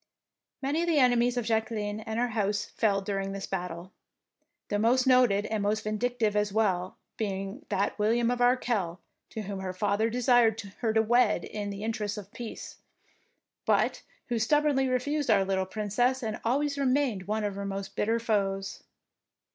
[0.63, 3.93] Many of the enemies of Jacqueline and her house fell during this battle,
[4.69, 9.43] the most noted, and the most vindictive as well, being that William of Arkell to
[9.43, 10.71] whom her father desired to
[11.03, 12.77] wed her in the interests of peace,
[13.63, 17.95] but who stub bornly refused our little Princess and always remained one of her most
[17.95, 18.81] bitter foes.